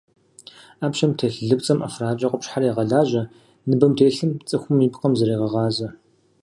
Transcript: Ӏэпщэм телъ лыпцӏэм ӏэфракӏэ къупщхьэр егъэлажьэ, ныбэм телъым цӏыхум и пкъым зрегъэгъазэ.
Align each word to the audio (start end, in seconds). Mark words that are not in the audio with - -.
Ӏэпщэм 0.79 1.11
телъ 1.17 1.37
лыпцӏэм 1.47 1.79
ӏэфракӏэ 1.81 2.27
къупщхьэр 2.31 2.63
егъэлажьэ, 2.69 3.23
ныбэм 3.67 3.91
телъым 3.97 4.31
цӏыхум 4.47 4.77
и 4.85 4.89
пкъым 4.93 5.13
зрегъэгъазэ. 5.19 5.87